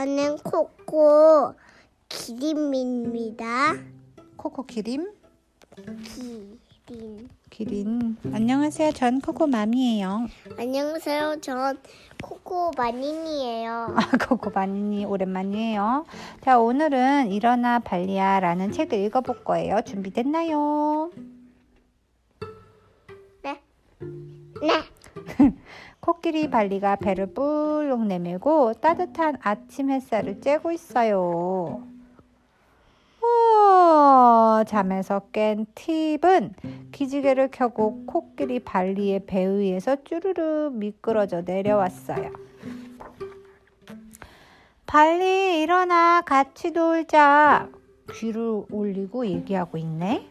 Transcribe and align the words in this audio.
저는 0.00 0.38
코코 0.38 1.52
기린입니다. 2.08 3.74
코코 4.34 4.64
기림? 4.64 5.12
기린. 6.86 7.28
기린. 7.50 8.16
안녕하세요. 8.32 8.92
전 8.92 9.20
코코 9.20 9.46
맘이에요. 9.46 10.26
안녕하세요. 10.56 11.42
전 11.42 11.78
코코 12.22 12.70
마닌이에요. 12.78 13.92
아, 13.94 14.10
코코 14.26 14.48
마니니 14.48 15.04
오랜만이에요. 15.04 16.06
자, 16.40 16.58
오늘은 16.58 17.30
일어나 17.30 17.78
발리야라는 17.80 18.72
책을 18.72 18.98
읽어볼 19.00 19.44
거예요. 19.44 19.82
준비됐나요? 19.84 21.10
네. 23.42 23.60
네. 24.62 24.82
코끼리 26.00 26.50
발리가 26.50 26.96
배를 26.96 27.26
불룩 27.26 28.06
내밀고 28.06 28.74
따뜻한 28.74 29.36
아침 29.42 29.90
햇살을 29.90 30.40
쬐고 30.40 30.72
있어요. 30.72 31.82
우와, 33.22 34.64
잠에서 34.66 35.20
깬 35.32 35.66
팁은 35.74 36.54
기지개를 36.92 37.50
켜고 37.50 38.06
코끼리 38.06 38.60
발리의 38.60 39.26
배 39.26 39.46
위에서 39.46 39.96
쭈르르 40.04 40.70
미끄러져 40.72 41.42
내려왔어요. 41.42 42.30
발리 44.86 45.62
일어나 45.62 46.22
같이 46.22 46.70
놀자. 46.70 47.68
귀를 48.12 48.64
올리고 48.70 49.26
얘기하고 49.26 49.78
있네. 49.78 50.26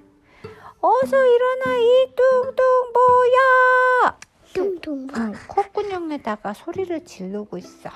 어서 0.82 1.26
일어나 1.26 1.78
이 1.78 2.08
뚱뚱 2.16 2.66
뭐야? 2.94 4.18
응, 5.18 5.34
콧구녕에다가 5.48 6.54
소리를 6.54 7.06
지르고 7.06 7.58
있어. 7.58 7.90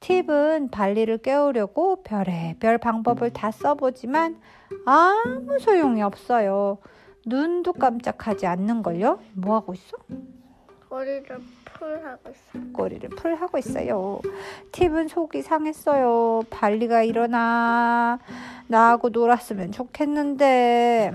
팁은 0.00 0.70
발리를 0.70 1.18
깨우려고 1.18 2.02
별의별 2.02 2.78
방법을 2.78 3.32
다 3.32 3.50
써보지만 3.50 4.40
아무 4.84 5.58
소용이 5.58 6.02
없어요. 6.02 6.78
눈도 7.24 7.72
깜짝하지 7.72 8.46
않는걸요? 8.46 9.20
뭐 9.34 9.56
하고 9.56 9.74
있어? 9.74 9.96
머리를 10.90 11.24
풀하고 11.64 12.30
있어. 12.30 12.72
꼬리를 12.72 13.08
풀 13.10 13.34
하고 13.34 13.58
있어요. 13.58 14.20
팁은 14.72 15.08
속이 15.08 15.42
상했어요. 15.42 16.42
발리가 16.50 17.02
일어나 17.02 18.18
나하고 18.68 19.08
놀았으면 19.08 19.72
좋겠는데 19.72 21.14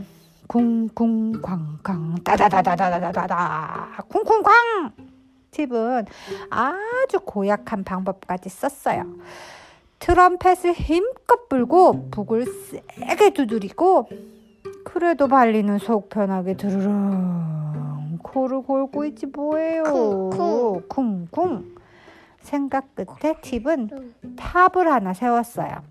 쿵쿵 0.52 1.31
쾅쾅 1.41 2.16
따다다다다다다다 2.25 4.03
쿵쿵쾅 4.09 4.91
팁은 5.52 6.05
아주 6.49 7.21
고약한 7.23 7.85
방법까지 7.85 8.49
썼어요. 8.49 9.05
트럼펫을 9.99 10.73
힘껏 10.73 11.47
불고 11.47 12.09
북을 12.11 12.45
세게 12.45 13.30
두드리고 13.30 14.09
그래도 14.83 15.30
발리는 15.30 15.77
속 15.77 16.09
편하게 16.09 16.58
드르릉 16.58 18.19
코를 18.21 18.63
골고 18.63 19.05
있지 19.05 19.27
뭐예요. 19.27 19.83
쿵쿵. 19.83 21.27
쿵쿵. 21.31 21.75
생각 22.41 22.93
끝에 22.95 23.36
팁은 23.39 24.15
탑을 24.36 24.91
하나 24.91 25.13
세웠어요. 25.13 25.81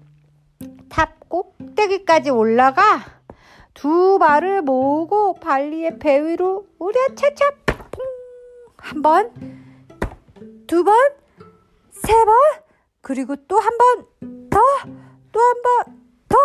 탑 0.91 1.19
꼭대기까지 1.31 2.29
올라가 2.29 3.20
두 3.75 4.19
발을 4.19 4.63
모으고 4.63 5.35
발리의 5.35 5.99
배 5.99 6.21
위로 6.25 6.67
우랴차차 6.79 7.51
퐁! 7.67 7.77
한 8.77 9.03
번, 9.03 9.31
두 10.67 10.85
번, 10.85 10.95
세 11.91 12.13
번, 12.25 12.35
그리고 13.03 13.37
또 13.47 13.59
한 13.59 13.71
번 13.79 14.51
더, 14.51 14.59
또 15.33 15.41
한 15.41 15.63
번 15.63 16.01
더. 16.29 16.37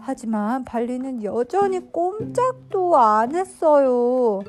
하지만 0.00 0.64
발리는 0.64 1.22
여전히 1.22 1.80
꼼짝도 1.92 2.96
안 2.96 3.34
했어요. 3.34 4.40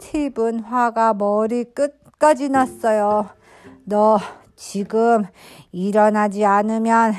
팁은 0.00 0.60
화가 0.60 1.14
머리 1.14 1.64
끝까지 1.64 2.48
났어요. 2.48 3.28
너 3.84 4.18
지금 4.56 5.24
일어나지 5.72 6.44
않으면 6.44 7.12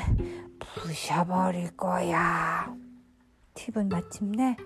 부셔버릴 0.58 1.76
거야. 1.76 2.74
팁은 3.54 3.88
마침내 3.88 4.56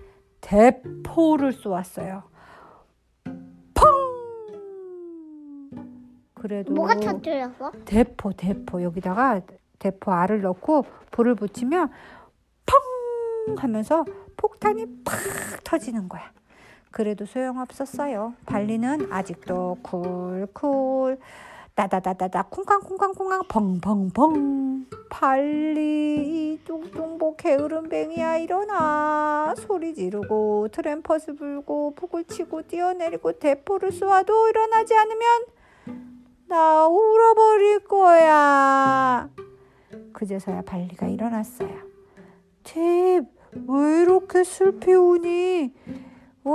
대포를 0.41 1.53
쏘았어요. 1.53 2.23
펑! 3.75 3.85
그래도 6.35 6.73
뭐가 6.73 6.95
터뜨렸어? 6.97 7.73
대포 7.85 8.33
대포 8.33 8.83
여기다가 8.83 9.41
대포 9.79 10.13
알을 10.13 10.43
넣고 10.43 10.85
불을 11.11 11.35
붙이면 11.35 11.91
펑 12.67 13.57
하면서 13.59 14.05
폭탄이 14.37 14.87
팍 15.05 15.15
터지는 15.65 16.09
거야. 16.09 16.23
그래도 16.91 17.27
소용없었어요. 17.27 18.35
발리는 18.47 19.13
아직도 19.13 19.79
쿨쿨 19.83 21.19
따다다다다 21.75 22.45
쿵쾅쿵쾅쿵쾅 22.45 23.43
펑펑펑 23.49 24.87
발리 25.11 26.56
게으름뱅이야 27.47 28.39
일어나 28.39 29.55
소리 29.57 29.95
지르고 29.95 30.67
트램퍼스 30.73 31.34
불고 31.34 31.95
북을 31.95 32.25
치고 32.25 32.62
뛰어내리고 32.62 33.39
대포를 33.39 33.93
쏘아도 33.93 34.49
일어나지 34.49 34.97
않으면 34.97 35.45
나 36.49 36.89
울어버릴 36.89 37.84
거야. 37.84 39.31
그제서야 40.12 40.62
발리가 40.62 41.07
일어났어요. 41.07 41.87
팁, 42.65 43.25
왜 43.69 44.03
이렇게 44.03 44.43
슬피 44.43 44.93
우니? 44.93 45.73
왜? 46.45 46.53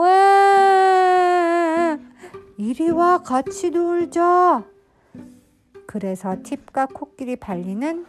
이리 2.58 2.90
와, 2.90 3.20
같이 3.20 3.70
놀자. 3.70 4.66
그래서 5.86 6.36
팁과 6.44 6.88
코끼리 6.88 7.38
발리는 7.38 8.06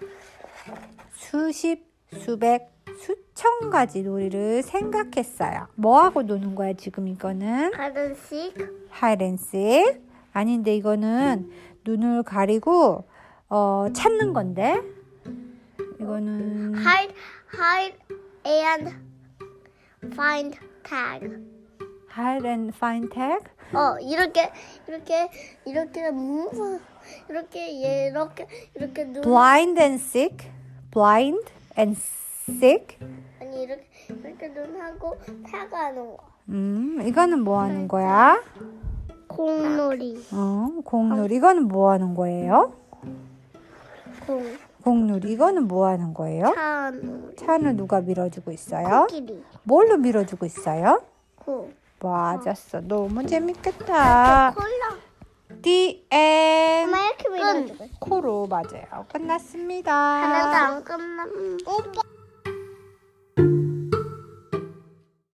수십, 1.12 1.84
수백, 2.12 2.71
수천 3.02 3.70
가지 3.70 4.02
놀이를 4.02 4.62
생각했어요. 4.62 5.66
뭐하고 5.74 6.22
노는 6.22 6.54
거야, 6.54 6.72
지금 6.74 7.08
이거는? 7.08 7.74
하든씩 7.74 8.86
하이랜스 8.90 10.00
아닌데 10.32 10.76
이거는 10.76 11.50
눈을 11.84 12.22
가리고 12.22 13.04
어, 13.48 13.88
찾는 13.92 14.32
건데 14.32 14.80
이거는 16.00 16.74
hide, 16.76 17.14
hide 17.54 17.98
and 18.46 18.94
find 20.12 20.58
tag. 20.84 21.36
hide 22.16 22.48
and 22.48 22.72
find 22.76 23.08
tag 23.12 23.40
어 23.74 23.98
이렇게 24.00 24.52
이렇게 24.86 25.28
이렇게 25.64 26.10
무 26.10 26.78
이렇게 27.28 27.70
이렇게 28.08 28.46
이렇게 28.74 29.04
눈 29.04 29.22
blind 29.22 29.80
and 29.80 30.02
sick 30.02 30.50
blind 30.92 31.50
and 31.78 31.98
sick 32.48 32.98
아니 33.40 33.62
이렇게 33.62 33.86
이렇게 34.08 34.48
눈하고 34.48 35.18
타가는 35.50 36.16
거. 36.16 36.18
음 36.48 37.00
이거는 37.06 37.40
뭐 37.42 37.60
하는 37.60 37.86
거야? 37.88 38.42
공놀이. 39.28 40.22
어, 40.32 40.68
공놀이 40.84 41.36
이거는 41.36 41.68
뭐 41.68 41.90
하는 41.90 42.14
거예요? 42.14 42.74
공. 44.26 44.56
공놀이 44.82 45.32
이거는 45.32 45.68
뭐 45.68 45.86
하는 45.86 46.12
거예요? 46.12 46.52
차놀이. 46.54 47.36
차는 47.36 47.76
누가 47.76 48.00
밀어주고 48.00 48.50
있어요? 48.50 49.06
코끼리. 49.08 49.42
뭘로 49.62 49.96
밀어주고 49.96 50.44
있어요? 50.46 51.02
코. 51.36 51.70
맞았어 52.00 52.80
너무 52.80 53.24
재밌겠다 53.26 54.52
콜라. 54.54 54.96
The 55.62 56.04
end 56.12 56.90
엄마 56.92 57.06
이렇게 57.06 57.28
밀어주고. 57.28 57.84
코로 58.00 58.46
맞아요. 58.48 59.06
끝났습니다. 59.12 59.94
하나도 59.94 60.56
안 60.74 60.84
끝나. 60.84 61.24
오빠. 61.24 62.02